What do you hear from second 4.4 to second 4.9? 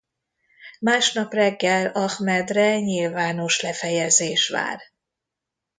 vár.